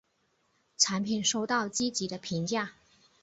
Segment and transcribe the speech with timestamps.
[0.79, 2.71] 产品收到积极的评价。